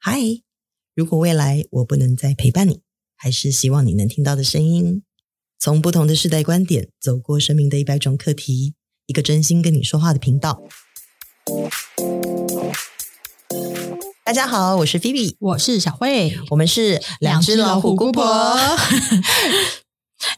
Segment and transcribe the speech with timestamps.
[0.00, 0.16] 嗨，
[0.94, 2.82] 如果未来我不能再陪伴你，
[3.16, 5.02] 还是希望你能听到的声音。
[5.58, 8.74] 从不同的世代观点，走过生命的一百种课题，
[9.06, 10.62] 一个真心跟你说话的频道。
[14.24, 18.22] 大家好，我是菲比，我是小慧，我们是两只老虎姑婆。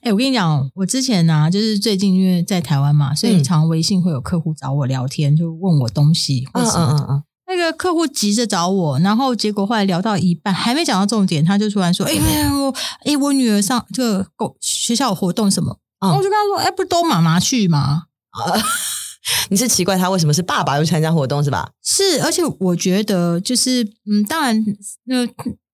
[0.01, 7.05] 哎，我跟你讲，我之前呢、啊，就是最近因为在台湾嘛，所以常微信会有客户找我聊天，就问我东西或什么的。
[7.05, 14.27] 嗯嗯嗯那个客户急着找我，然后结果后来聊到一半，还没讲到重点，他就突然说：“哎、欸，我哎，我女儿上这个
[14.61, 18.55] 学校有活动什么？”嗯、我就跟他说：“哎，不都妈妈去吗？”啊，
[19.51, 21.71] 你是奇怪他为什么是爸爸又参加活动是吧？
[21.83, 24.65] 是，而且我觉得就是嗯，当然，
[25.05, 25.27] 那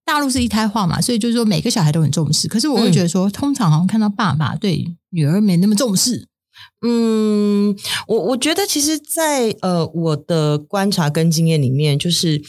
[0.05, 2.49] 大陆是一胎化嘛，所以就是说每个小孩都很重视。
[2.49, 6.27] 可是我会觉得说，嗯、通常好像看到爸爸对女儿没那么重视。
[6.83, 12.43] 嗯，我我觉得其实在，在呃我的观察跟经验里面，就是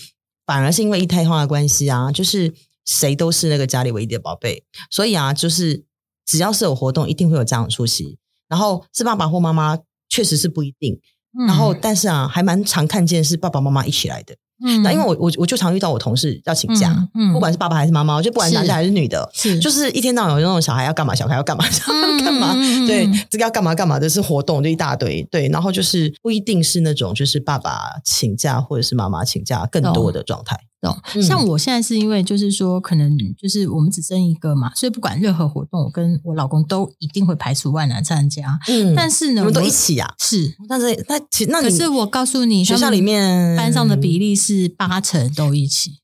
[0.46, 2.54] 反而是因为一胎化的关系啊，就是
[2.86, 5.84] 谁都是那个家里唯一的宝贝，所以啊，就是
[6.26, 9.78] 只要是有活动，一定会有家长出席，然后是爸爸或妈妈，
[10.10, 11.00] 确实是不一定，
[11.48, 14.36] 然后但是啊，还蛮常看见是爸爸妈妈一起来的。
[14.64, 17.34] 嗯，那因为我我我就常遇到我同事要请假，嗯，嗯。
[17.34, 19.60] 不管是爸爸还是妈妈，就不管男的还是女的，是。
[19.60, 30.58] 就是一天到晚有那种小孩要干嘛，小孩要干嘛， 小孩要干嘛，嗯、对，这个要干嘛干嘛的是活动，就一大堆，对，然后就是不一定是那种就是爸爸请假或者是妈妈请假更多的状态。
[30.80, 38.60] 懂，像我现在是因为就是说，可能就是我们只生一个嘛，所以不管任何活动，我跟我老公都一定会排除万难参加。
[38.68, 40.14] 嗯，但是呢，我们都一起、啊。
[40.20, 46.00] 是，但是那其那可是我告诉你，学校里面班上的比例是八成都一起。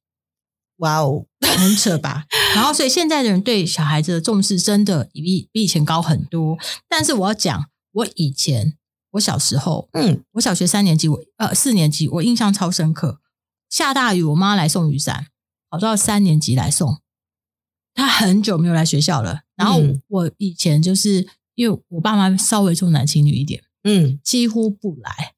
[0.78, 1.26] 哇哦，
[1.58, 2.26] 很扯吧？
[2.56, 6.58] 然后，所以现在的人对小孩子的重视真的比比以前高很多。
[6.90, 8.74] 但是我要讲，我以前
[9.12, 13.20] 我小时候，嗯，我小学三年级，我呃四年级，我印象超深刻。
[13.74, 15.30] 下大雨，我妈来送雨伞，
[15.68, 17.00] 跑到三年级来送。
[17.96, 19.42] 她很久没有来学校了。
[19.56, 25.33] 然后我以前就是因为我爸妈稍微重男轻女一点，嗯，几乎不来。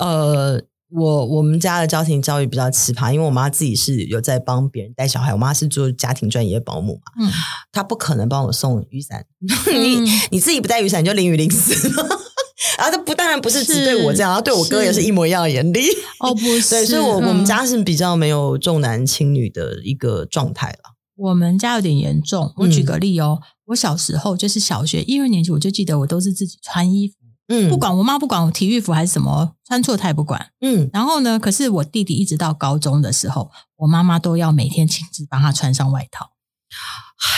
[0.00, 7.30] 呃，我我们家的家庭教育比较奇葩，因为我妈自己是有在帮别人带小孩，我妈是做家庭专业保姆嘛，嗯，
[7.70, 9.24] 她不可能帮我送雨伞。
[9.70, 10.00] 你
[10.32, 12.08] 你自己不带雨伞，你就淋雨淋死了。
[12.78, 15.80] 啊，他不当然不是只对我这样，然后对我哥也是一模一样的严厉。
[16.20, 20.94] 哦，不是， 对，所以我、嗯、我们家是比较没有重男轻女的一个状态了。
[21.16, 22.52] 我们家有点严重。
[22.56, 27.14] 我举个例哦，嗯、我小时候就是小学一二年级，我就记得我都是自己穿衣服，
[27.48, 30.88] 嗯，不管我妈不管我体育服还是什么，穿错她也不管，嗯。
[30.92, 36.30] 然后呢，可是我弟弟一直到高中的时候，我妈妈都要每天亲自帮他穿上外套。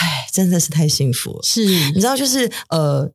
[0.01, 1.41] 唉，真的是太幸福了。
[1.43, 3.11] 是，你知道，就是呃。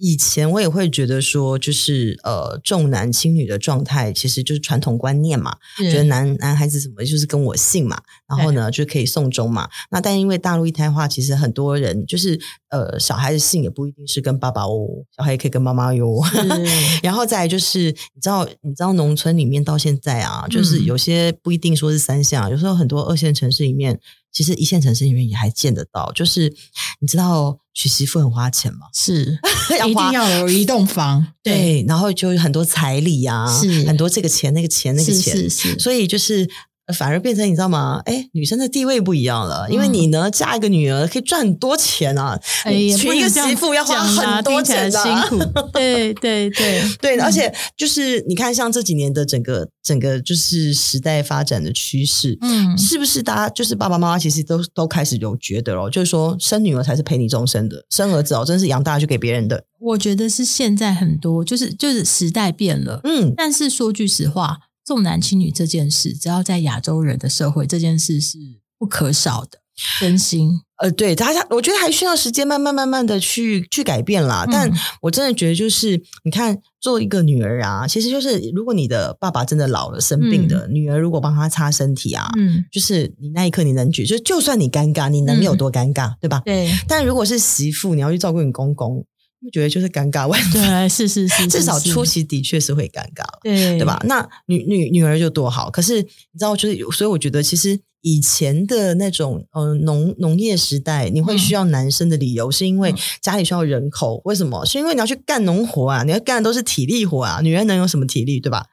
[0.00, 9.68] 以前我也会觉得说，就是呃重男轻女的状态，其实就是传统观念嘛，觉得男男孩子什么就是跟我姓嘛，然后呢就可以送终嘛。
[9.90, 12.40] 那但因为大陆一胎化，其实很多人就是
[12.70, 16.20] 呃小孩子姓也不一定是跟爸爸哦，小孩也可以跟妈妈哟。
[17.04, 17.78] 然后再来就是
[18.14, 24.00] 你知道你知道农村里面到现在啊，就是有些不一定说是三线，有时候很多二线城市里面。
[24.32, 26.52] 其实一线城市里面也还见得到，就是
[27.00, 28.86] 你知道娶媳妇很花钱吗？
[28.94, 29.38] 是，
[29.88, 36.48] 一定要有一栋房， 对，然后就有很多彩礼啊，是很多这个钱那个钱那个钱，是是是，所以就是。
[36.92, 38.00] 反而变成你知道吗？
[38.04, 45.38] 哎，女生的地位不一样了，因为你呢嫁一个女儿可以赚很多钱啊，哎，娶一个媳妇要花很多钱，辛苦。
[45.72, 59.64] 对对对 对，而且就是你看，像这几年的整个整个就是时代发展的趋势，嗯，是不是大家就是爸爸妈妈其实都都开始有觉得哦，就是说生女儿才是陪你终身的，生儿子哦真是养大就给别人的。
[59.78, 64.58] 我觉得是现在很多就是就是时代变了，嗯，但是说句实话。
[64.90, 68.38] 重男轻女这件事，只要在亚洲人的社会，这件事是
[68.76, 69.60] 不可少的。
[70.00, 74.44] 真心，呃，对，大家，我觉得还需要时间，慢慢慢慢的去去改变啦。
[74.46, 74.70] 嗯、但
[75.00, 86.42] 我真的觉得，就是你看，做一个女儿啊，其实就是如果你的爸爸真的老了、生病的，嗯、女儿如果帮他擦身体啊，嗯，就是你那一刻你能举，就就算你尴尬，你能有多尴尬，嗯、对吧？
[86.44, 86.68] 对。
[86.86, 89.06] 但如果是媳妇，你要去照顾你公公。
[89.42, 93.98] 我觉得就是尴尬，对，是是是，至少初期的确是会尴尬，对对吧？
[94.04, 104.64] 那女女女儿就多好，可是你知道，就是所以我觉得，其实以前的那种呃农农业时代，你会需要男生的理由，是因为家里需要人口，为什么？
[104.66, 108.66] 是因为你要去干农活啊，你要干的都是体力活啊，女人能有什么体力，对吧？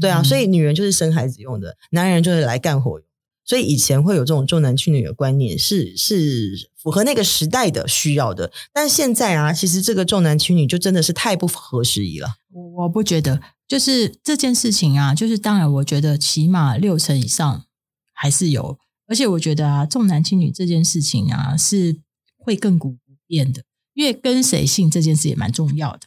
[0.00, 3.06] 对啊，所以女人就是生孩子用的，男人就是来干活用。
[3.44, 8.52] 所以以前会有这种重男轻女的观念，是是符合那个时代的需要的。
[8.72, 12.28] 但现在啊，其实这个重男轻女就真的是太不合时宜了。
[12.50, 17.64] 我我不觉得，就是这件事情啊，就是当然，我觉得起码六成以上
[18.12, 18.78] 还是有
[19.08, 22.00] 而且我觉得啊，重男轻女这件事情啊，是
[22.38, 26.00] 会亘古不变的，因为跟谁姓这件事也蛮重要的。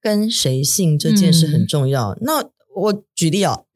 [0.00, 2.12] 跟谁姓这件事很重要。
[2.12, 3.66] 嗯、那我举例哦，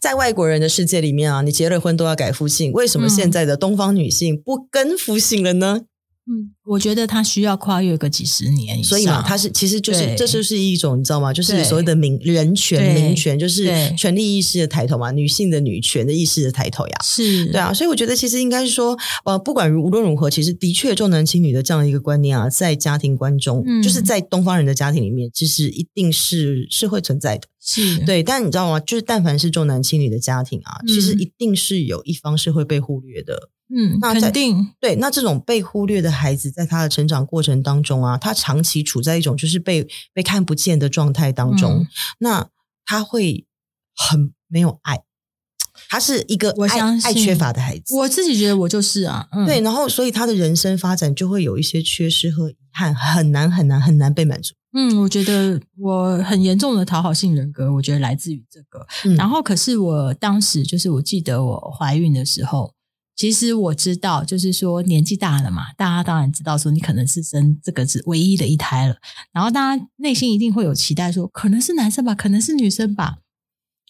[0.00, 5.82] 在外国人的世界里面啊，你结了婚都要改夫姓，为什么现在的东方女性不跟夫姓了呢？
[6.28, 11.32] 嗯，我觉得他需要跨越个几十年，所以嘛，他是其实就是这就是一种你知道吗？
[11.32, 17.72] 就是所谓的民人权、民权，就是权利意识的抬头嘛，女性的女权的意识的抬头呀，是对啊。
[17.72, 28.24] 所以我觉得其实应该是说，呃，不管无论如何，其实的确重男轻女的这样一个观念啊，在家庭观中，嗯、就是在东方人的家庭里面，其实一定是是会存在的，是对。
[28.24, 28.80] 但你知道吗？
[28.80, 33.50] 就是但凡是重男轻女的家庭啊，嗯、其实一定是有一方是会被忽略的。
[33.68, 34.94] 嗯，那肯定对。
[34.96, 41.86] 那这种被忽略的孩子，在他的成长过程当中啊，他长期处在一种就是被被看不见的状态当中，嗯、
[42.20, 42.48] 那
[42.84, 43.44] 他会
[43.96, 45.02] 很没有爱。
[45.90, 47.94] 他是一个爱我相信爱缺乏的孩子。
[47.96, 49.60] 我自己觉得我就是啊，嗯、对。
[49.60, 54.54] 然后，所以他的人生发展就会有一些缺失和遗憾，很难很难很难被满足。
[54.72, 58.86] 嗯，我觉得我很严重的讨好性人格，我觉得来自于这个。
[59.04, 62.75] 嗯、然后，可是我当时就是我记得我怀孕的时候。
[63.16, 68.96] 其实我知道，就是说年纪大了嘛，大家当然知道说你可能是生这个是唯一的一胎了，
[69.32, 73.16] 然后大家内心一定会有期待说，说可能是男生吧，可能是女生吧。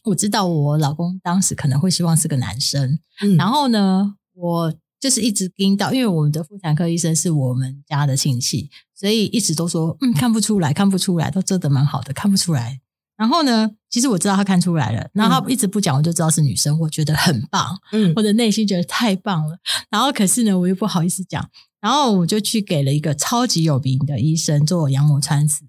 [0.04, 12.80] 我知道我老公当时可能会希望是个男生，嗯、然后呢，我就是一直盯到，因为我们的妇产科医生是我们家的亲戚，所以一直都说，嗯，看不出来，看不出来，都遮得蛮好的，看不出来。
[13.16, 19.58] 然后呢，其实我知道他看出来了，然后他一直不讲，我就知道是女生，我觉得很棒，嗯，我的内心觉得太棒了。
[19.88, 21.48] 然后可是呢，我又不好意思讲，
[21.80, 25.64] 然后我就去给了一个超级有名的医生做羊膜穿刺。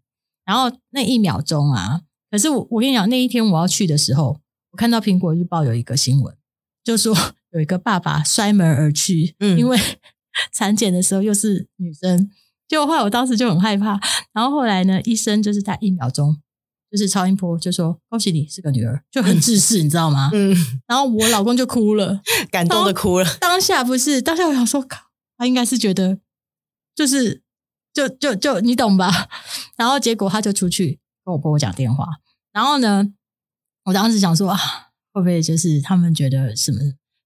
[0.46, 4.42] 然后那一秒钟啊，可是我我跟你讲，那一天我要去的时候，
[4.72, 6.36] 我看到苹果日报有一个新闻，
[6.84, 7.16] 就说
[7.52, 9.80] 有一个爸爸摔门而去，嗯，因为
[10.54, 12.30] 产检的时候又是女生，
[12.68, 14.00] 结果后来我当时就很害怕。
[14.34, 16.38] 然后后来呢，医生就是在一秒钟。
[16.98, 20.32] 就是超音波就说恭喜你是个女儿，就很自私，你知道吗？
[20.34, 20.56] 嗯，
[20.88, 23.26] 然后我老公就哭了， 感动的哭了。
[23.40, 24.98] 当下不是当下，我想说，靠，
[25.38, 26.18] 他应该是觉得，
[26.96, 27.44] 就是
[27.94, 29.30] 就就就你懂吧？
[29.78, 32.08] 然后结果他就出去跟我婆婆讲电话，
[32.52, 33.14] 然后呢，
[33.86, 34.58] 我当时想说啊，
[35.14, 36.80] 会不会就是他们觉得什么？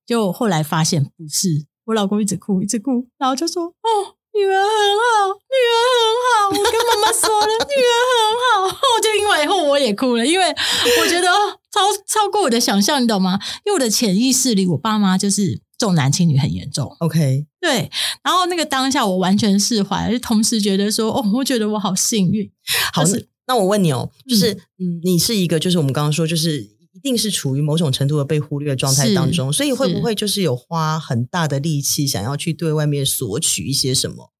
[0.06, 4.18] 就后来发现不是，我老公一直哭一直哭，然后就说哦。
[4.34, 4.64] 女儿很
[5.02, 6.50] 好，女儿很好。
[6.50, 8.78] 我跟妈妈说了，女儿很好。
[8.96, 11.28] 我就听完以后我也哭了，因为我觉得
[11.72, 13.40] 超超过我的想象，你懂吗？
[13.66, 16.96] 因为我的潜意识里，我爸妈就是重男轻女很严重。
[17.00, 17.92] OK，对。
[18.24, 22.50] 然后那个当下，我完全释怀，就同时觉得说，哦，我觉得我好幸运。
[22.94, 23.04] 好，
[23.48, 26.71] 那我问你哦，就是嗯，你是一个，就是我们刚刚说，就是。
[27.02, 34.32] 一定是处于某种程度的被忽略的状态当中，所以会不会就是有花很大的力气想要去对外面索取一些什么，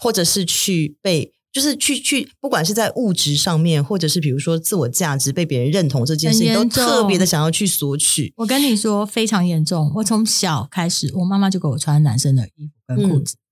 [0.00, 8.32] 或者是去被就是去去，不管是在物质上面，或者是比如说自我价值被别人认同这件事情，都特别的想要去索取。
[8.36, 13.42] 我跟你说非常严重，我从小开始，我妈妈就给我穿男生的衣服跟裤子，嗯、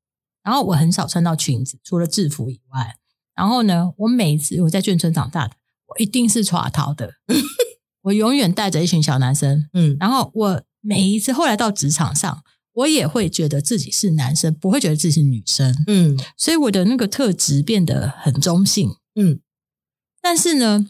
[0.45, 2.95] 然后我很少穿到裙子，除了制服以外。
[3.35, 5.55] 然后呢，我每一次我在眷村长大的，
[5.89, 7.15] 我一定是耍淘的。
[8.03, 12.43] 我永远带着一群小男生，嗯，然后我每一次后来到职场上，
[12.73, 19.41] 我也会觉得自己是男生，不会觉得自己是女生，嗯，所以我的那个特质变得很中性，嗯，
[20.21, 20.89] 但是呢，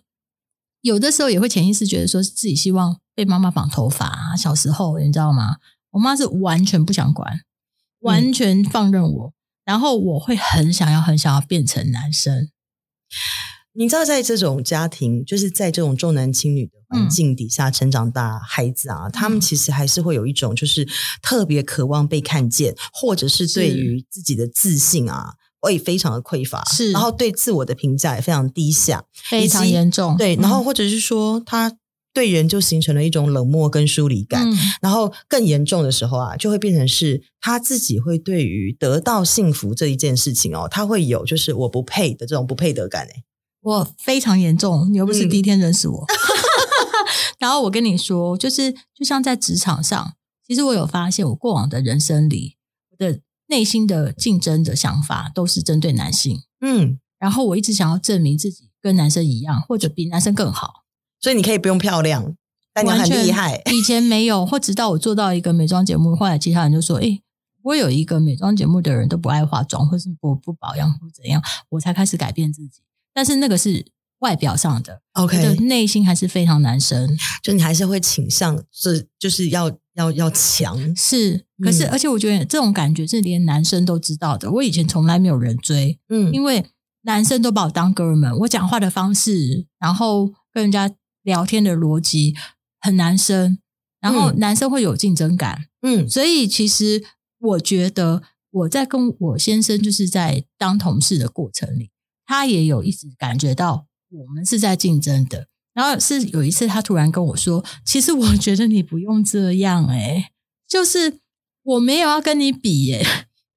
[0.81, 5.57] 有的时候也会潜意识觉得说自己希望被妈妈绑头发啊，小时候你知道吗？
[5.91, 7.41] 我妈是完全不想管，
[8.01, 9.33] 完全放任我，嗯，
[9.67, 12.49] 然后我会很想要很想要变成男生。
[13.75, 20.87] 你知道，在这种家庭，就是在这种重男轻女的环境底下成长大孩子啊，嗯、他们其实还是会有一种，就是
[21.23, 30.17] 特别渴望被看见，或者是对于自己的自信啊，会非常的匮乏，是，然后对自我的评价也非常低下，非常严重。
[30.19, 31.75] 对，然后或者是说，他
[32.13, 43.25] 对人就形成了一种冷漠跟疏离感，嗯、然后更严重的时候啊，就会变成是他自己会对于得到幸福这一件事情哦，他会有就是我不配的这种不配得感诶
[43.63, 45.99] 我非常严重，你又不是第一天认识我。
[46.01, 46.15] 嗯、
[47.39, 50.15] 然后我跟你说，就是就像在职场上，
[50.47, 52.57] 其实我有发现，我过往的人生里，
[52.91, 56.43] 我的内心的竞争的想法都是针对男性。
[56.61, 60.83] 嗯，然后我一直想要证明自己跟男生一样，或者比男生更好。
[61.21, 62.35] 所以你可以不用漂亮，
[62.75, 63.63] 但你很厉害。
[63.67, 67.23] 以前没有， 或直到我做到一个美妆节目，后来其他人就说：“诶，
[67.63, 72.83] 我有一个美妆节目的人都不爱化妆，或是不不保养，或怎样，我才开始改变自己。”
[73.15, 73.85] 但是那个是
[74.21, 84.51] 外表上的，OK，的内心还是非常男生，就你还是会倾向是就是要要要强，是，可是、嗯、而且我觉得这种感觉是连男生都知道的。
[84.51, 86.65] 我以前从来没有人追，嗯，因为
[87.03, 90.91] 男生都把我当哥们，我讲话的方式，然后跟人家
[91.23, 92.35] 聊天的逻辑
[92.81, 93.59] 很男生，
[94.01, 97.03] 然后男生会有竞争感，嗯，所以其实
[97.41, 101.91] 我觉得我在跟我先生就是在当同事的过程里，
[102.33, 103.87] 他也有一直感觉到。
[104.15, 110.31] 我们是在竞争的，然后是有一次他突然跟我说：“其实我觉得你不用这样，哎，
[110.69, 111.21] 就是
[111.63, 113.03] 我没有要跟你比，诶，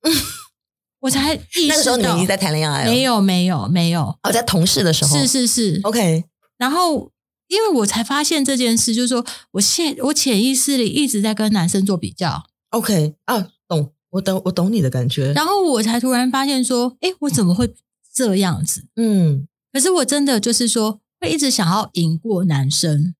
[1.01, 6.23] 我才意识到那个时候你已经在谈恋爱了，没有，没有，没有，哦，在同事的时候，是是是，OK。
[6.57, 7.11] 然后
[7.49, 13.15] 因为我才发现这件事，就是说我现我潜意识里一直在跟男生做比较，OK。
[13.25, 15.33] 啊，懂，我懂，我懂你的感觉。
[15.33, 17.73] 然后我才突然发现说，哎，我怎么会
[18.15, 18.85] 这样子？
[18.95, 19.47] 嗯。
[19.73, 23.13] 可是我真的就是说，会一直想要赢过男生。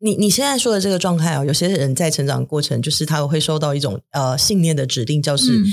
[0.00, 5.64] 你你现在说的这个状态哦，有些人在成长过程，就是他会受到一种呃信念的指令，就是、嗯、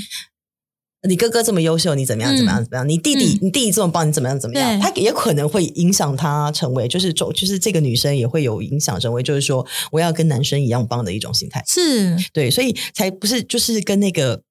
[1.08, 2.88] 你哥哥这么优秀，你怎么样怎么样怎么样？
[2.88, 4.78] 你弟弟、嗯、你弟弟这么棒，你怎么样怎么样？
[4.78, 11.64] 他也可能会影响他成为，就是就是这个女生也会有影响成为，就是说我要跟男生一样棒的一种心态。
[11.66, 14.44] 是对，所以才不是就是跟那个。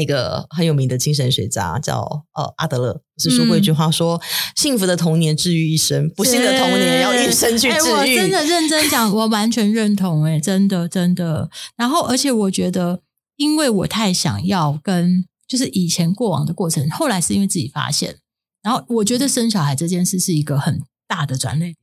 [0.00, 2.00] 那个很有名的精神学家叫
[2.34, 4.18] 呃阿德勒，是说过一句话说：
[4.56, 7.90] 幸福的童年治愈一生，不幸的童年要一生去治愈。
[7.90, 11.50] 我真的认真讲，我完全认同、欸，诶真的真的。
[11.76, 13.02] 然后，而且我觉得，
[13.36, 18.16] 因为我太想要跟，就是以前过往的过程，后来是因为自己发现，
[18.62, 21.76] 然后我觉得生小孩这件事是一个很大的转捩点。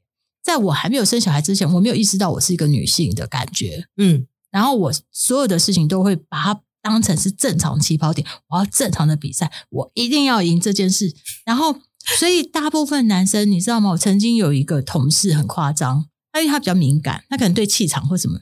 [0.44, 6.62] 在我还没有生小孩之前，我没有意识到我是一个女性的感觉，嗯，然后我所有的事情都会把它。
[6.88, 11.14] 当成是正常起跑点，我要正常的比赛，我一定要赢这件事。
[11.46, 11.76] 然后，
[12.18, 13.90] 所以大部分男生，你知道吗？
[13.92, 18.40] 我曾经有一个同事很夸张，他因为他比较敏感，他可能对气场或什么。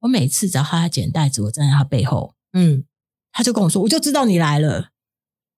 [0.00, 2.84] 我每次只要他捡袋子，我站在他背后，嗯，
[3.32, 4.90] 他就跟我说：“我就知道你来了。”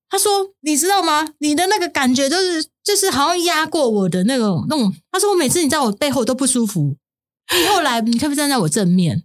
[0.08, 1.34] 他说：“你知道吗？
[1.38, 6.96] 你的那个感觉就是就是好像压过我的那种那种。”他说：“我每次你在我背后都不舒服，
[7.58, 9.24] 你后来你可不可以站在我正面？”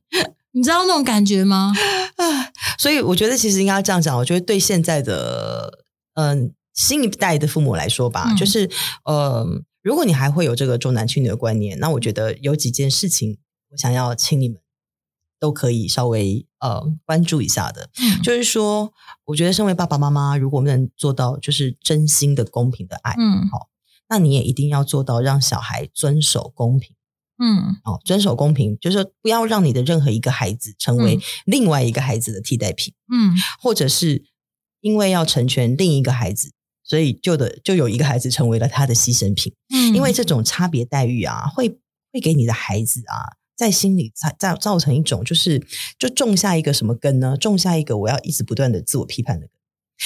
[0.58, 1.72] 你知道那种感觉吗？
[2.16, 4.18] 啊，所以我觉得其实应该这样讲。
[4.18, 5.86] 我觉得对现在的
[6.16, 8.68] 嗯新一代的父母来说吧，嗯、就是
[9.06, 9.46] 呃，
[9.84, 13.38] 如果你还会有这个重男轻女的观念，那我觉得有几件事情，
[13.70, 14.58] 我想要请你们
[15.40, 17.92] 都可以稍微呃关注一下的。
[18.02, 18.92] 嗯、就是说，
[19.26, 23.70] 我觉得身为爸爸妈妈，如果我们能做到就是真心的公平的爱，嗯，好，
[24.10, 26.97] 那你也一定要做到让小孩遵守公平。
[27.40, 32.94] 嗯，哦，遵守公平，就是说不要让你的任何一个孩子成为另外一个孩子的替代品。
[33.12, 34.26] 嗯，或者是
[34.82, 36.52] 因为要成全另一个孩子，
[36.84, 39.54] 所以就的就有一个孩子成为了他的牺牲品。
[39.74, 41.70] 嗯，因为这种差别待遇啊，会
[42.12, 45.66] 会给你的孩子啊，在心里造造造成一种就是
[46.00, 47.38] 就种下一个什么根呢？
[47.38, 49.57] 种下一个我要一直不断的自我批判的根。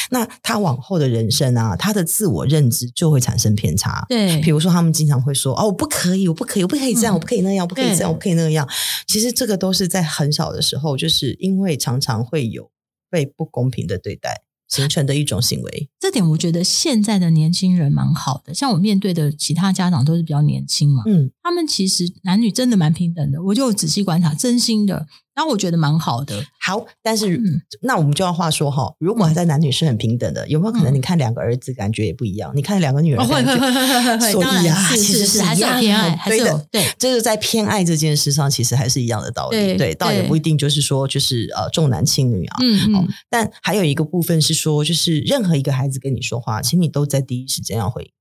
[0.10, 4.06] 那他往后的人生啊，他的自我认知就会产生偏差。
[4.10, 8.68] 对，比如说他们经常会说：“哦，我不可以，我不可以，我不可以这样，嗯、我不可以那样，我不可以这样，我不可以那样。”
[9.08, 12.70] 其实这个都是在很小的时候，就是因为常常会有
[13.10, 15.90] 被不公平的对待形成的一种行为。
[16.00, 25.08] 这点我觉得现在的年轻人蛮好的，像我面对的其他家长都是比较年轻嘛，嗯，他们其实男女真的蛮平等的，我就仔细观察，真心的。
[25.34, 32.54] 然后我觉得蛮好的，好，但是、嗯、那我们就要话说哈，如果还在男女是很平等的，有没有可能你看两个儿子感觉也不一样？
[32.54, 48.12] 嗯、你看两个女儿感觉，哦、所以啊，是是是是还是有偏爱，对的，对，这是在偏爱这件事上，其实还是一样的道理，对，对倒也不一定就是说就是呃重男轻女啊，嗯嗯、哦，但还有一个部分是说，就是任何一个孩子跟你说话，请你都在第一时间要回应，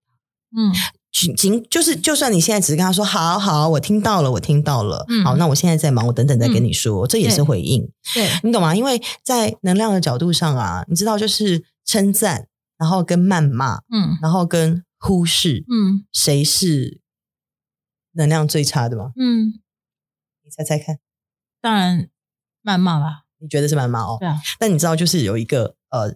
[0.57, 0.73] 嗯。
[1.13, 8.75] 仅就是，就算你现在只是跟他说“好好，我听到了，我听到了，嗯、好，那我现在在忙，我等等再跟你说”，嗯、这也是回应，对，你懂吗？
[8.75, 12.47] 因为在能量的角度上啊，你知道，就是称赞，
[12.79, 17.01] 然后跟谩骂，嗯，然后跟忽视，嗯，谁是
[18.13, 19.13] 能量最差的吗？
[19.17, 19.49] 嗯，
[20.45, 20.99] 你猜猜看，
[21.61, 22.09] 当然
[22.63, 23.25] 谩骂吧？
[23.41, 24.17] 你觉得是谩骂哦？
[24.21, 26.15] 对啊，但你知道，就是有一个呃。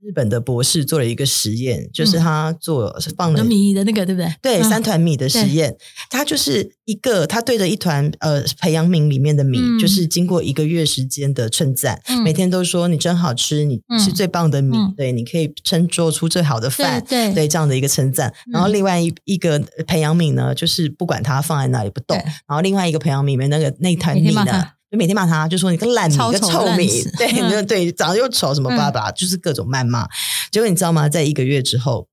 [0.00, 4.34] 日本的博士做了一个实验，就是他做、嗯、放了米的那个，对不对？
[4.42, 5.76] 对，三团米的实验，嗯、
[6.10, 18.32] 他就是一个他对着一团呃培养皿里面的米，嗯、就是经过一个月时间的称赞，嗯、每天都说你真好吃，你是最棒的米，嗯、对，你可以称做出最好的饭，对，对，对，这样的一个称赞。
[18.52, 22.16] 然后另外一一个培养皿呢，就是不管它放在那里不动。
[22.16, 24.72] 然后另外一个培养皿里面那个那团米呢。
[24.96, 30.08] 每天骂他，就说你个烂米，个臭米， 对，你就 对，长得又丑，什么爸爸，就是各种谩骂。
[30.50, 31.08] 结果你知道吗？
[31.08, 32.08] 在一个月之后，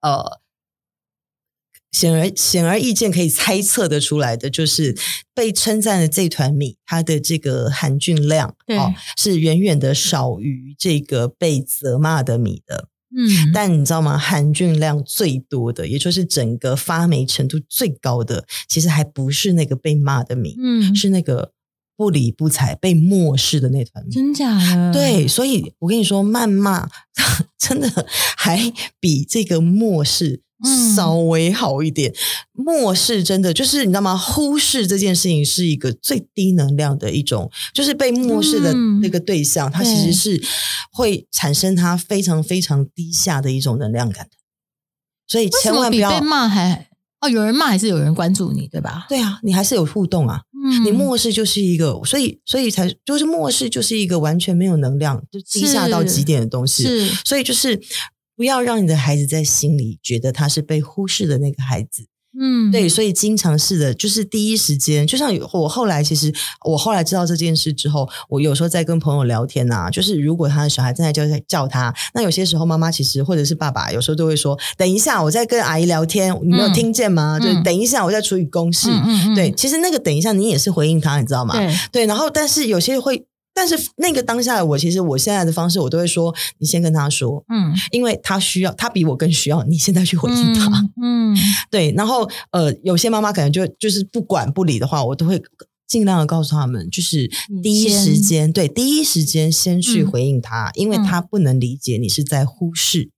[0.00, 0.40] 呃，
[1.92, 4.96] 显而显而易见可以猜测得出来的，就是
[5.34, 12.88] 被称赞的这团米，它的这个含菌量对哦，是远远的少于这个被责骂的米的。
[13.12, 14.16] 嗯，但你知道吗？
[14.16, 21.50] 含菌量最多的，也就是整个发霉程度最高的，其实还不是那个被骂的米，嗯，是那个
[22.00, 24.08] 不理不睬、被漠视的那团。
[24.08, 24.88] 真假的？
[24.94, 26.88] 对，所以我跟你说，谩骂
[27.60, 28.06] 真的
[28.38, 30.40] 还比这个漠视。
[30.94, 32.12] 稍微好一点，
[32.52, 34.14] 漠视真的就是你知道吗？
[34.16, 40.42] 忽视这件事情是一个最低能量的一种，就是被漠视的那个对象，它、嗯、其实是
[40.92, 44.32] 会产生它非常非常低下的一种能量感的。
[45.26, 46.88] 所以千万不要被骂还
[47.22, 49.06] 哦，有人骂还是有人关注你，对吧？
[49.08, 50.42] 对啊，你还是有互动啊。
[50.62, 56.82] 嗯，你漠视就是一个，所以所以才就是漠视就是一个完全没有能量，就低下到极点的东西。
[56.82, 57.80] 是，所以就是。
[58.36, 62.06] 不要让你的孩子在心里觉得他是被忽视的那个孩子，
[62.38, 66.32] 嗯，对，所以经常是的，就是第一时间，就像我后来，其实
[66.64, 77.38] 我后来知道这件事之后，我有时候在跟朋友聊天呐、啊，就是如果他的小孩正在叫叫他，那有些时候妈妈其实或者是爸爸，有时候都会说，等一下，我在跟阿姨聊天，你没有听见吗？
[77.40, 81.54] 就、嗯、等一下，我在处理公事，嗯嗯嗯对，其实那个等一下你也是回应他，你知道吗？
[81.54, 83.26] 对，对，然后但是有些会。
[83.52, 90.66] 但是那个当下的我，其实我现在的方式，我都会说，你先跟他说，嗯，因为他需要，他比我更需要你现在去回应他，
[91.02, 91.36] 嗯，嗯
[91.70, 91.92] 对。
[91.96, 95.42] 然后呃，有些妈妈可能就就是不管不理的话，我都会
[95.86, 97.28] 尽量的告诉他们，就是
[97.62, 103.10] 第一时间，对，第一时间先去回应他，嗯，因为他不能理解你是在忽视。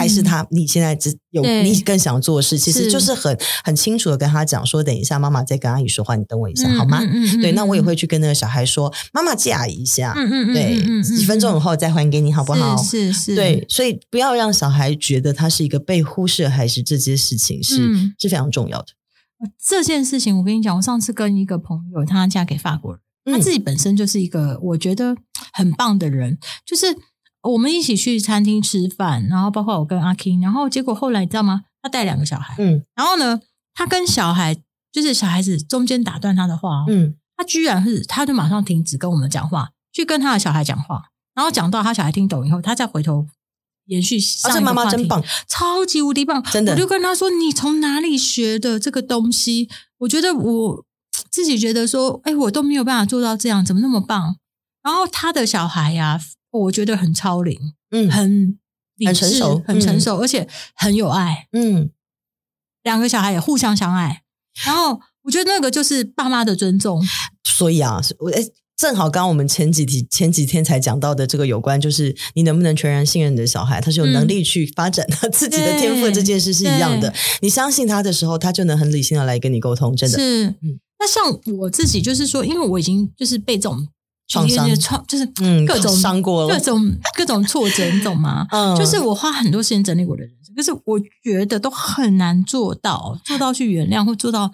[0.00, 7.00] 嗯，还是他，你现在只有你更想做的事，其实就是很很清楚的跟他讲说，等一下妈妈再跟阿姨说话，你等我一下、嗯、好吗？
[7.40, 12.76] 对，那我也会去跟那个小孩说，妈妈借阿姨一下，嗯嗯嗯，对，几分钟以后再还给你，好不好？
[12.82, 18.86] 是是，对，所以不要让小孩觉得他是一个被忽视还是，这件事情是、嗯、是非常重要的。
[19.62, 23.00] 这件事情我跟你讲，我上次跟一个朋友，她嫁给法国人，
[23.36, 25.16] 她自己本身就是一个我觉得
[25.52, 26.86] 很棒的人，就是。
[27.42, 31.62] 我们一起去餐厅吃饭，然后包括我跟阿 King，然后结果后来你知道吗？
[31.82, 33.40] 他带两个小孩，嗯，然后呢，
[33.74, 34.54] 他跟小孩
[34.92, 43.26] 就是小孩子中间打断他的话，嗯，他居然是他就马上停止跟我们讲话，去跟他的小孩讲话，然后讲到他小孩听懂以后，他再回头
[43.86, 44.60] 延续上一个话题。
[44.60, 46.72] 啊，这妈妈真棒，超级无敌棒，真的。
[46.72, 50.84] 我就跟他说：“你从哪里学的这个东西？”我觉得我
[51.30, 54.36] 自己觉得说：“哎，我都没有办法做到这样，怎么那么棒？”
[54.84, 56.20] 然后他的小孩呀。
[56.50, 57.58] 我觉得很超龄，
[57.90, 58.58] 嗯，很
[59.04, 61.90] 很成熟，很成熟，嗯，而且很有爱，嗯，
[62.82, 64.22] 两个小孩也互相相爱，
[64.64, 67.00] 然后我觉得那个就是爸妈的尊重。
[67.44, 77.12] 所以啊，我诶正好刚刚我们前几题前几天才讲到的这个有关，就是你能不能全然信任你的小孩，他是有能力去发展他自己的天赋，这件事是一样的。
[77.42, 80.46] 你相信他的时候，他就能很理性的来跟你沟通，真的是。
[80.46, 83.86] 嗯，那像我自己，就是说，因为我已经就是被这种。
[84.30, 84.74] 创伤。
[84.78, 85.26] 创就是
[85.66, 88.46] 各种伤过了，各种各种挫折，你懂吗？
[88.52, 94.50] 嗯，就是我花很多时间整理我的人生，可是我觉得都很难做到，做到去原谅或做到，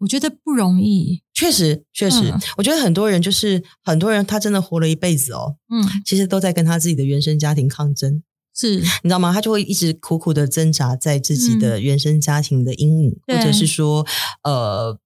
[0.00, 1.22] 我觉得不容易。
[1.32, 8.22] 确实，确实，嗯，我觉得很多人就是很多人，他真的活了一辈子哦，嗯，其实都在跟他自己的原生家庭抗争，
[8.54, 8.74] 是。
[8.76, 9.32] 你知道吗？
[9.32, 14.06] 他就会一直苦苦的挣扎在自己的原生家庭的阴影，嗯，或者是说，
[14.44, 14.98] 呃，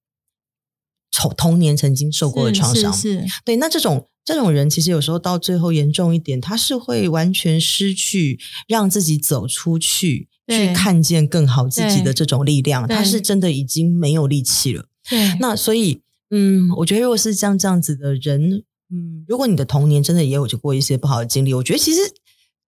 [1.11, 4.07] 从童年曾经受过的创伤，是，对，那这种。
[4.27, 12.87] 这种人其实有时候到最后严重一点，他是会完全失去让自己走出去，去看见更好自己的这种力量。
[12.87, 14.87] 他是真的已经没有力气了。
[15.07, 21.99] 对，那所以，嗯，我觉得如果是像这样子的人，嗯，如果你的童年真的也有过一些不好的经历，我觉得其实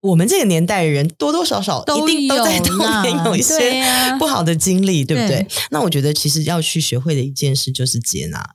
[0.01, 3.83] 我们这个年代的人多多少少一定都在童年有一些
[4.19, 5.47] 不好的经历，对，对不对？
[5.71, 8.55] 那我觉得其实要去学会的一件事就是接纳。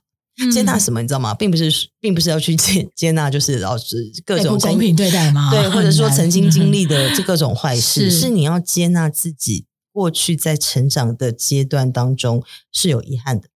[0.50, 1.34] 接纳什么，你知道吗？
[1.34, 5.50] 并不是，并不是要去接 接纳，就是老师各种不公平对待吗？
[5.50, 13.48] 对， 或者说曾经经历的这各种坏事，是，是你要接纳自己过去在成长的阶段当中是有遗憾的。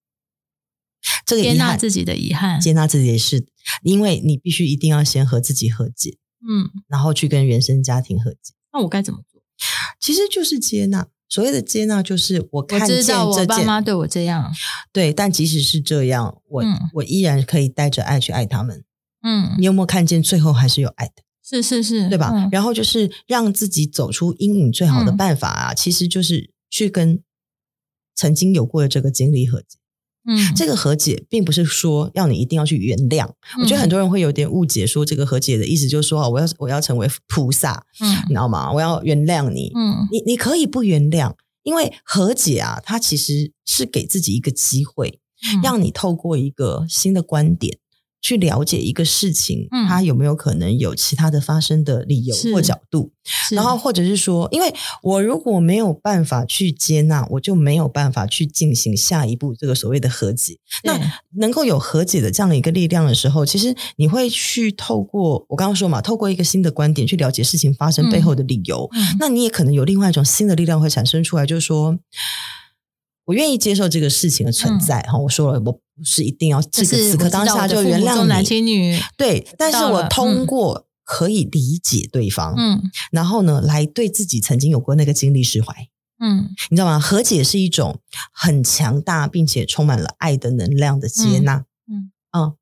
[1.24, 3.46] 这个遗憾，接纳自己的遗憾，接纳自己的事，
[3.84, 6.18] 因为你必须一定要先和自己和解，
[6.48, 8.52] 嗯，然后去跟原生家庭和解。
[8.72, 9.40] 那我该怎么做？
[10.00, 11.08] 其实就是接纳。
[11.26, 14.52] 所谓的接纳，就是我看见我爸妈对我这样，
[14.92, 18.84] 对，但即使是这样，我、嗯、我依然可以带着爱去爱他们。
[19.22, 21.22] 嗯，你有没有看见最后还是有爱的？
[21.42, 22.30] 是是是，对吧？
[22.32, 27.20] 嗯、然后就是让自己走出阴影最好的办法啊，嗯、其实就是去跟
[28.14, 29.78] 曾经有过的这个经历和解。
[30.26, 33.26] 嗯，这个和解并不是说要你一定要去原谅。
[33.26, 38.72] 嗯、我觉得很多人会有点误解，说这个和解的意思就是说，我要我要成为菩萨，嗯，你知道吗？
[38.72, 45.20] 我要原谅你，嗯，你你可以不原谅，因为和解啊，它其实是给自己一个机会，
[45.52, 47.78] 嗯、让你透过一个新的观点。
[48.24, 53.12] 去了解一个事情，嗯，它有没有可能有其他的发生的理由或角度，
[53.50, 60.58] 然后或者是说，因为我如果没有办法去接纳，我就没有办法去进行下一步这个所谓的和解。
[60.84, 60.98] 那
[61.36, 71.98] 能够有和解的这样的一个力量的时候，其实你会去透过我刚刚说嘛，透过一个新的观点去了解事情发生背后的理由，嗯，那你也可能有另外一种新的力量会产生出来，就是说。
[73.26, 75.22] 我愿意接受这个事情的存在，哈、嗯！
[75.22, 78.24] 我说了，我不是一定要这个此刻当下就原谅
[78.60, 79.46] 你，对。
[79.56, 85.74] 但是我通过可以理解对方，嗯，然后呢，来对自己曾经有过那个经历释怀，
[86.20, 87.00] 嗯，你知道吗？
[87.00, 92.52] 和解是一种很强大并且充满了爱的能量的接纳，嗯嗯，嗯。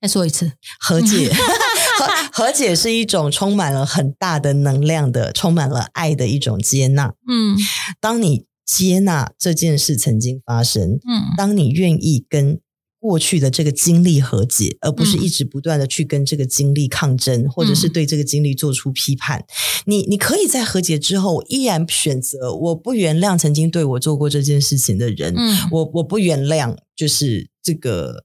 [0.00, 2.06] 再说一次， 和解和
[2.46, 7.54] 和解是一种充满了很大的能量的、充满了爱的一种接纳，嗯，
[8.00, 8.46] 当你。
[8.74, 12.58] 接纳这件事曾经发生，嗯，当你愿意跟
[12.98, 19.44] 过去的这个经历和解，而不是一直不断的去跟这个经历抗争，嗯，或者是对这个经历做出批判，
[19.84, 28.24] 你你可以在和解之后依然选择我不原谅曾经对我做过这件事情的人，嗯，我我不原谅就是这个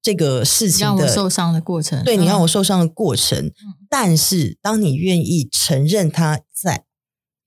[0.00, 3.52] 这个事情的让我受伤的过程，对，你让我受伤的过程，嗯，
[3.90, 6.84] 但是当你愿意承认他在。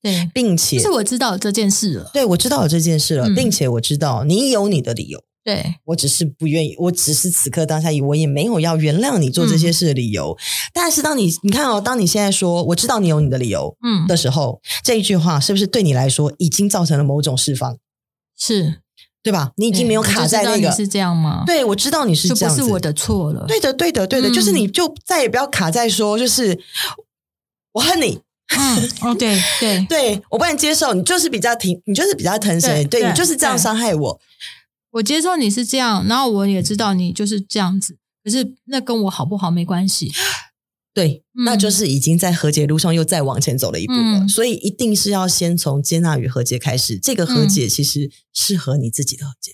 [0.06, 2.12] 对，并且是我知道这件事了。
[2.14, 5.20] 对，我知道有这件事了，嗯，并且我知道你有你的理由。
[5.44, 10.32] 对，我只是不愿意，我只是此刻当下，我也没有要原谅你做这些事的理由。
[10.32, 10.38] 嗯，
[10.76, 17.76] 但是当你你看哦，当你现在说我知道你有你的理由，嗯的时候，嗯，这一句话是不是对你来说已经造成了某种释放？
[18.38, 18.82] 是，
[19.24, 19.54] 对吧？
[19.58, 21.44] 你已经没有卡在那个是这样吗？
[21.48, 23.46] 对，我知道你是这样是我的错了。
[23.48, 26.60] 对的，对的，对的，嗯，就是你就再也不要卡在说，就是
[27.74, 28.20] 我恨你。
[28.48, 32.84] 嗯，哦，对对 对，我不能接受，你就是比较疼，你就是比较疼谁？
[32.86, 34.22] 对，对你就是这样伤害我。
[34.92, 40.12] 我接受你是这样，然后我也知道你就是这样子，可是那跟我好不好没关系。
[40.94, 44.20] 对，嗯、那就是已经在和解路上又再往前走了一步了。
[44.20, 46.98] 嗯、所以一定是要先从接纳与和解开始。
[46.98, 49.52] 这个和解其实适合你自己的和解，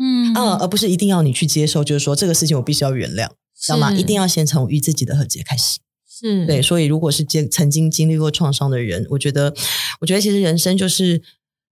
[0.00, 3.92] 嗯啊，而不是一定要你去接受，就是说这个事情我必须要原谅，知道吗？
[3.92, 5.78] 一定要先从与自己的和解开始。
[6.20, 9.54] 是对，所以如果是经曾经经历过创伤的人，我觉得，
[10.00, 11.22] 我觉得其实人生就是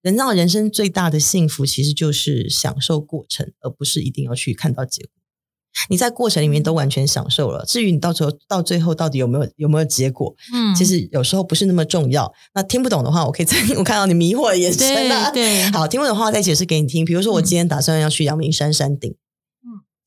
[0.01, 5.11] 人让人生最大的幸福，其实就是享受过程，而不是一定要去看到结果。
[5.91, 12.33] 你在过程里面都完全享受了，至于你到时候到最后到底有没有有没有结果，嗯，其实有时候不是那么重要。
[12.55, 17.05] 那听不懂的话，我可以再 我看到你迷惑的眼神了，对，对， 好，听不懂的话我再解释给你听。
[17.05, 19.15] 比如说，我今天打算要去阳明山山顶。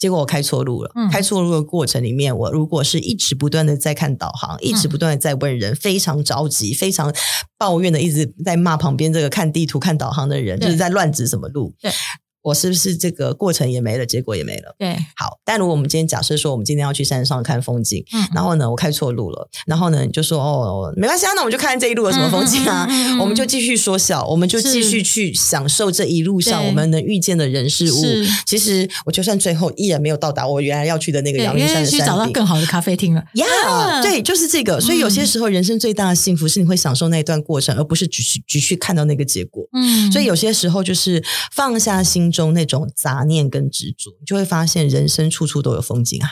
[0.01, 0.91] 结果我开错路了。
[0.95, 7.13] 嗯、开错路的过程里面，我如果是一直不断的在看导航，嗯、一直不断的在问人，非常着急、非常
[7.55, 11.75] 抱怨的，一直在骂旁边这个看地图、看导航的人，就是在乱指什么路。
[11.79, 11.91] 对。
[12.41, 14.75] 我是不是这个过程也没了，结果也没了？
[14.77, 15.39] 对，好。
[15.45, 28.01] 但如果我们今天假设说，我们今天要去山上看风景，嗯，然后呢，我开错路了，然后呢，你就说哦，没关系啊，那我们就看这一路有什么风景啊，嗯嗯嗯、我们就继续缩小，我们就继续去享受这一路上我们能遇见的人事物。
[28.45, 33.23] 其实我就算最后依然没有到达我原来要去的那个阳明山的山顶，去找到更好的咖啡厅了。
[33.33, 34.79] 呀、yeah, 对，就是这个。
[34.79, 39.63] 所以有些时候，人生最大的幸福是你会享受那一段过程，而不是只是只去看到那个结果。
[39.73, 41.23] 嗯，所以有些时候就是
[41.53, 43.11] 放下心中那种杂。
[43.11, 46.29] 杂念跟执着，你就会发现人生处处都有风景啊，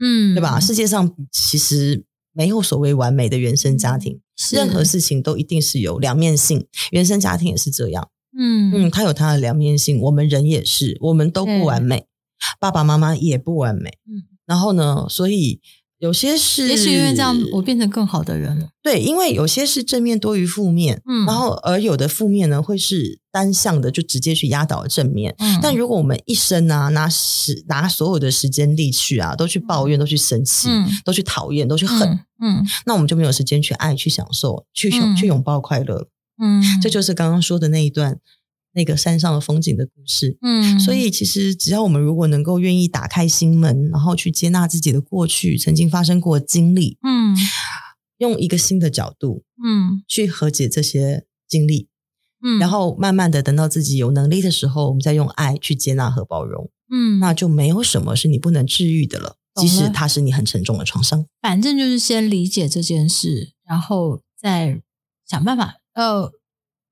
[0.00, 0.58] 嗯，对吧？
[0.58, 4.20] 世界上其实没有所谓完美的原生家庭，
[4.52, 10.00] 任何事情都一定是有两面性，原生家庭也是这样，嗯嗯，它有它的两面性。
[10.00, 12.08] 我们人也是，我们都不完美，
[12.58, 15.60] 爸爸妈妈也不完美，嗯，然后呢，所以。
[16.00, 18.68] 有些是，也许因为这样，我变成更好的人了。
[18.82, 25.34] 对，因为有些是正面多于负面，嗯，然后而有的负面呢，会是单向的，就直接去压倒正面。
[25.38, 32.08] 嗯，但如果我们一生啊，拿时拿所有的时间力去啊，都去抱怨，都去生气，嗯，都去讨厌，都去恨，
[32.42, 36.08] 嗯，那我们就没有时间去爱，去享受，去拥去拥抱快乐。
[36.42, 38.18] 嗯，这就是刚刚说的那一段。
[38.72, 47.36] 那个山上的风景的故事，嗯，所以其实只要我们如果能够愿意打开心门，然后去接纳自己的过去曾经发生过的经历，嗯，
[48.18, 51.88] 用一个新的角度，嗯，去和解这些经历，
[52.44, 61.26] 嗯，然后慢慢的等到自己有能力的时候，我们再用爱去接纳和包容，嗯，那就没有什么是你不能治愈的了，即使它是你很沉重的创伤。
[61.42, 64.80] 反正就是先理解这件事，然后再
[65.26, 66.30] 想办法，呃。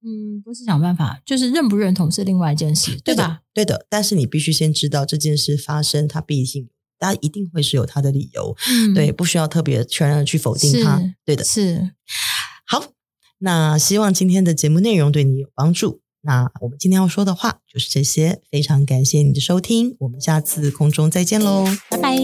[0.04, 3.40] 嗯，不是想办法，就是认不认同是另外一件事，对吧？
[3.52, 11.90] 对的，但是你必须先知道这件事发生，它毕竟它一定会是有它的理由，嗯，对，不需要特别全然的去否定它，对的，是。
[12.66, 12.92] 好，
[13.38, 16.00] 那希望今天的节目内容对你有帮助。
[16.22, 22.18] 那我们今天要说的话就是这些，非常感谢你的收听，我们下次空中再见喽，拜拜。